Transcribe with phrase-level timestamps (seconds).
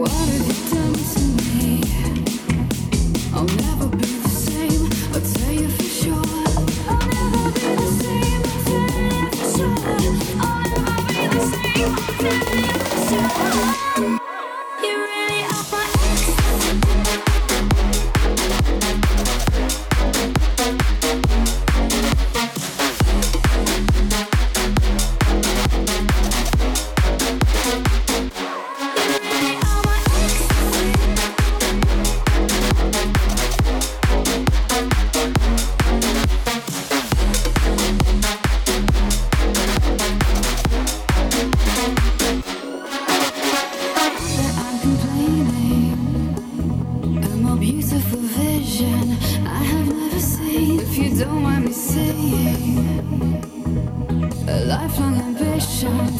[0.00, 0.39] boa.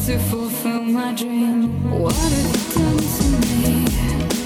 [0.05, 1.89] to fulfill my dream.
[1.99, 4.40] What have you done to me?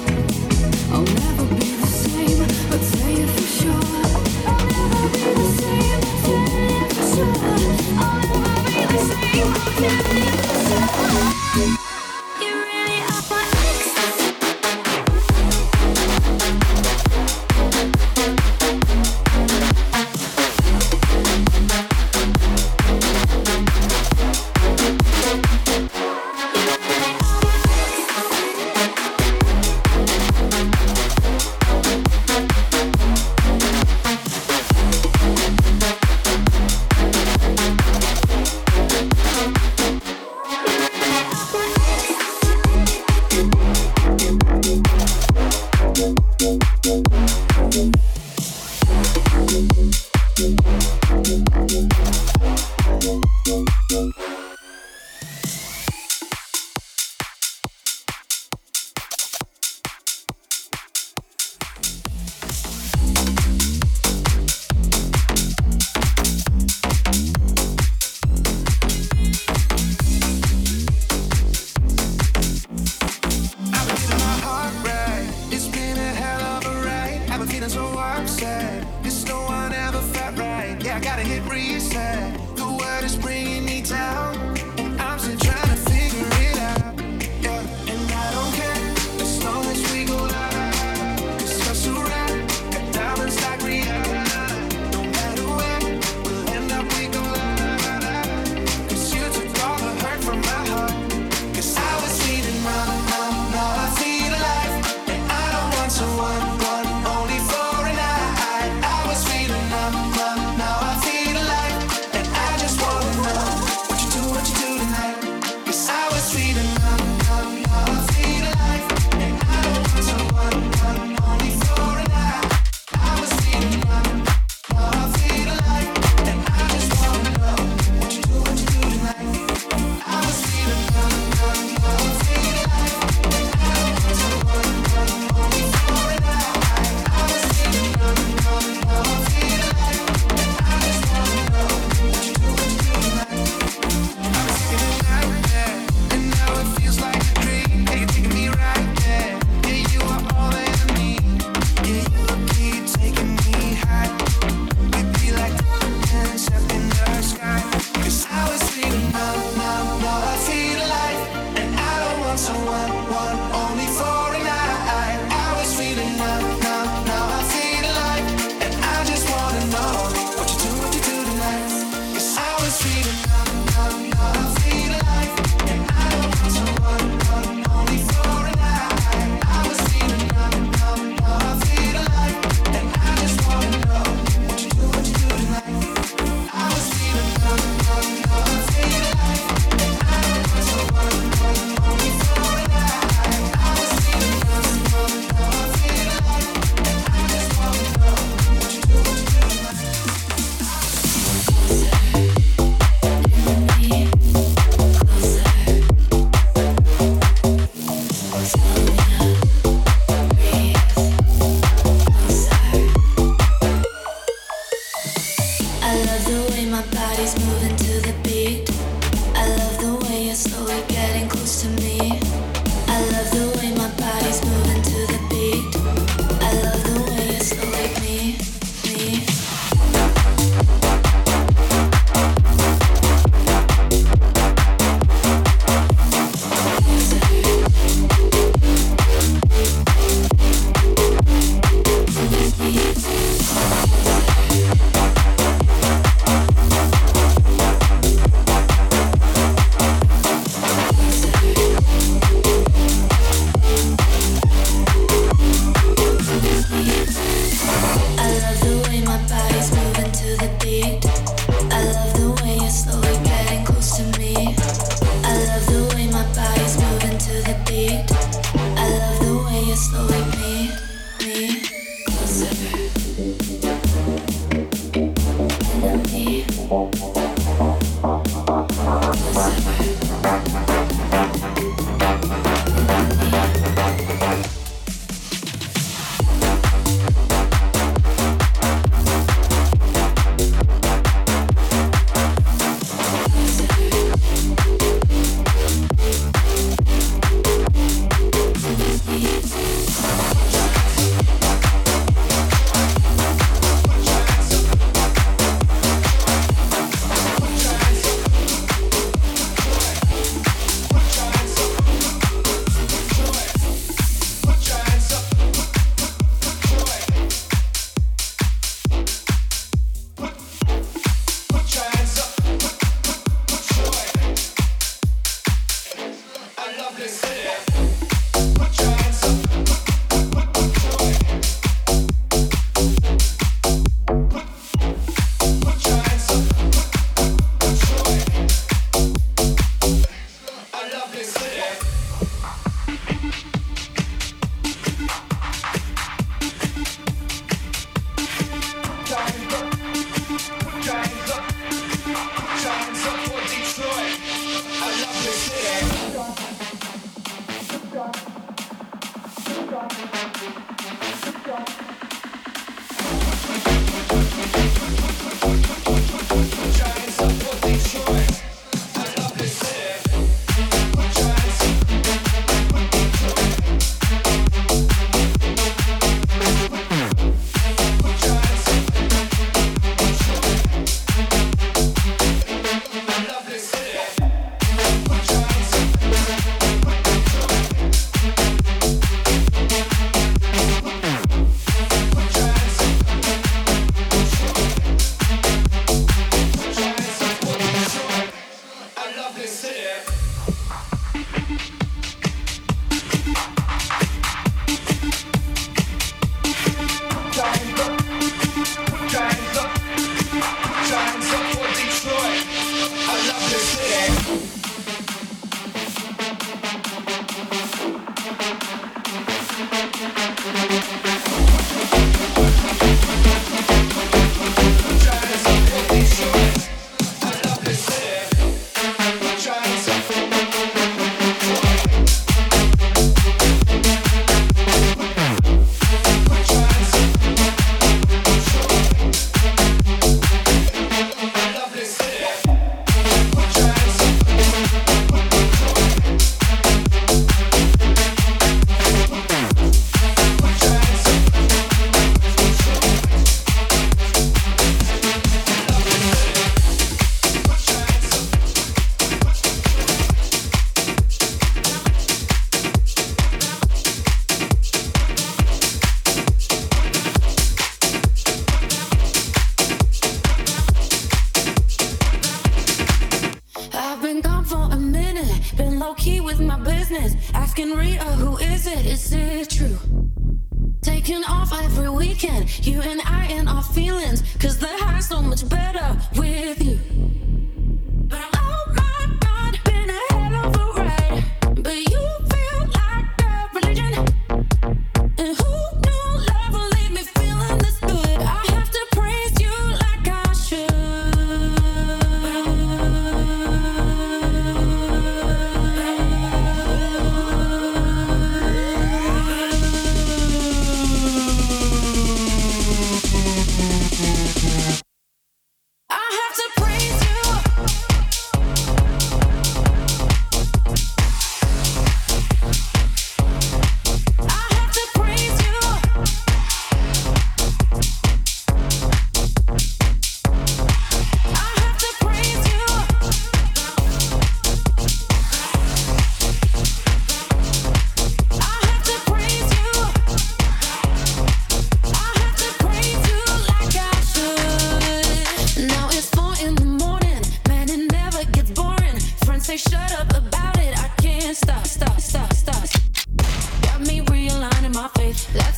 [276.67, 277.14] 好好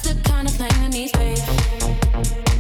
[0.03, 2.56] That's the kind of thing plan these days.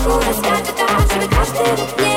[0.00, 1.06] Escuro, escarte, tá?
[1.06, 2.09] Se me castigo,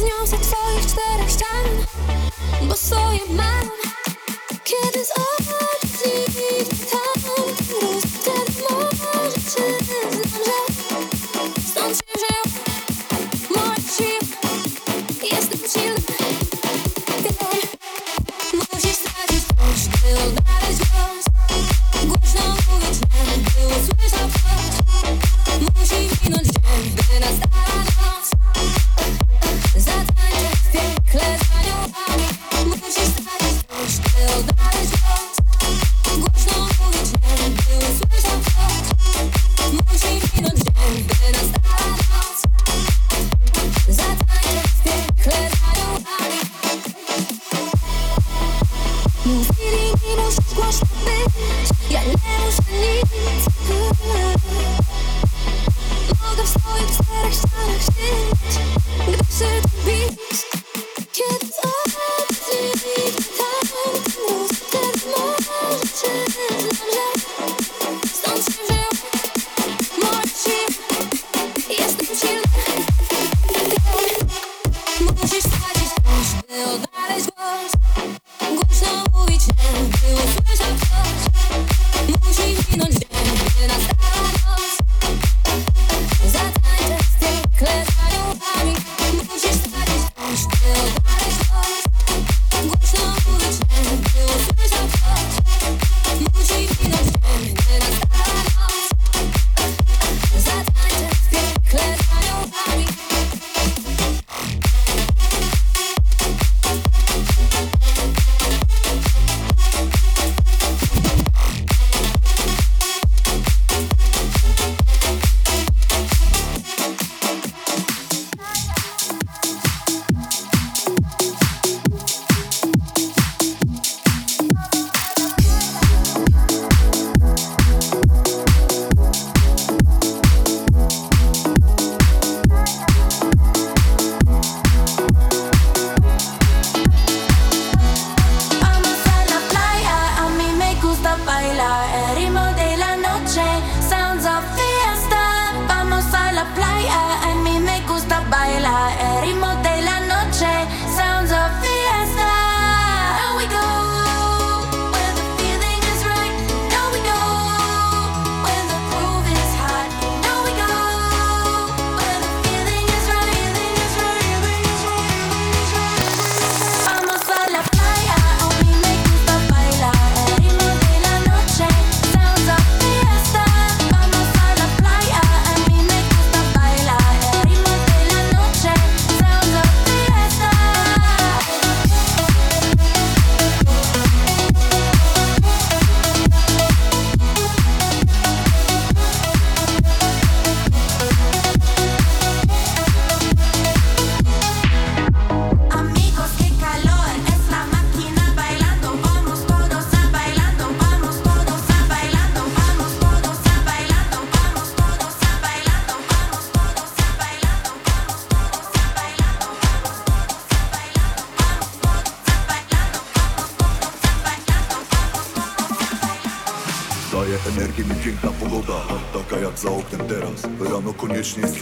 [0.00, 1.86] zniosę twoich czterech ścian,
[2.68, 3.70] bo swoje mam.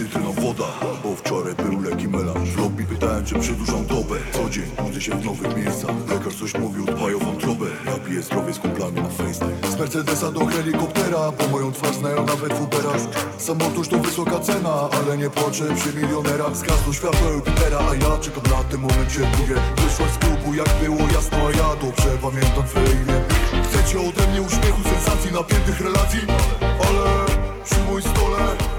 [0.09, 0.65] Jest cytryną woda
[1.03, 2.49] Bo wczoraj był leki melanż.
[2.49, 4.15] W lobby pytałem czy przedłużam dobę.
[4.33, 5.95] Co dzień budzę się w nowych miejscach.
[6.09, 9.71] Lekarz coś mówił, dbaj o wątrobę Ja piję zdrowie z kumplami na FaceTime.
[9.71, 13.01] Z Mercedesa do helikoptera Po moją twarz znają nawet w Uberach.
[13.37, 16.57] Samotuż to wysoka cena Ale nie płaczę przy milionerach.
[16.57, 21.07] Zgasło światło Jupitera A ja czekam na tym momencie Mówię, wyszłaś z klubu jak było
[21.13, 23.17] jasno A ja dobrze pamiętam twoje imię
[23.63, 26.19] Chcecie ode mnie uśmiechu, sensacji, napiętych relacji?
[26.61, 27.25] Ale
[27.65, 28.78] przy moim stole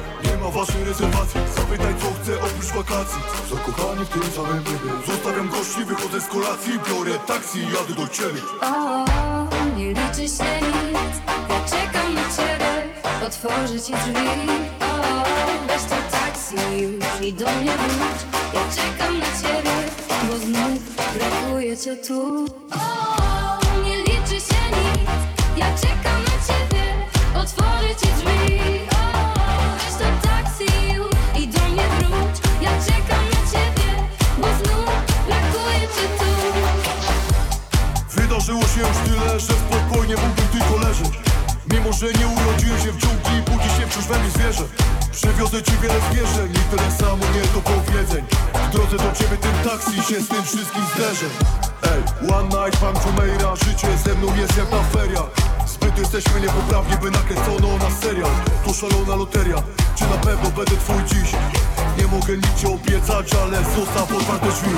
[0.50, 3.20] waszej rezerwacji Zapytaj co chcę oprócz wakacji.
[3.50, 4.90] Zakochani w tym samym niebie.
[5.06, 6.72] Zostawiam gości, wychodzę z kolacji.
[6.88, 8.40] Biorę taksi jadę do ciebie.
[8.62, 9.04] O,
[9.76, 11.14] nie liczy się nic.
[11.50, 12.70] Ja czekam na ciebie.
[13.26, 14.28] Otworzę ci drzwi.
[14.80, 15.24] O,
[15.68, 16.54] weź to taksi.
[16.82, 18.20] Już i do mnie wróć.
[18.54, 19.76] Ja czekam na ciebie
[20.28, 20.82] Bo znów
[21.14, 22.46] brakuje cię tu.
[22.72, 25.10] O, nie liczy się nic.
[25.56, 26.19] Ja czekam
[44.10, 44.64] we mnie zwierzę.
[45.12, 48.24] Przywiozę ci wiele zwierzeń i tyle samo nie do powiedzeń.
[48.68, 51.26] W drodze do ciebie tym taksi się z tym wszystkim zderzę.
[51.92, 55.30] Ej, one night, pan Jumeirah, życie ze mną jest jak na feriach.
[55.66, 58.30] Zbyt jesteśmy niepoprawni, by nakręcono nas serial.
[58.64, 59.62] To szalona loteria,
[59.96, 61.32] czy na pewno będę twój dziś?
[61.98, 64.70] Nie mogę nic ci obiecać, ale zostaw otwarte drzwi.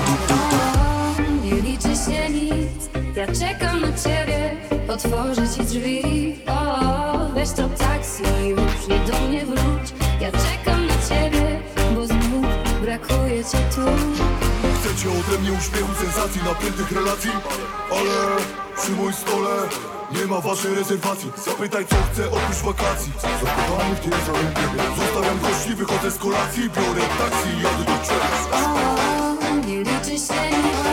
[1.44, 4.56] Nie liczy się nic, ja czekam na ciebie.
[4.88, 9.94] Otworzę ci drzwi, o, weź to taksi już i do mnie wróć.
[10.20, 11.60] Ja czekam na ciebie,
[11.94, 12.46] bo znów
[12.82, 13.82] brakuje cię tu.
[14.80, 17.30] Chcecie ode mnie uśmiechu, sensacji, napiętych relacji.
[17.90, 18.36] Ale
[18.76, 19.50] przy moim stole
[20.12, 21.32] nie ma waszej rezerwacji.
[21.44, 23.12] Zapytaj co chcę oprócz wakacji.
[23.20, 26.62] Zakochany w tym samym niebie Zostawiam gości, wychodzę z kolacji.
[26.62, 27.92] Biorę taksi jadę do
[28.56, 30.91] O, nie liczy się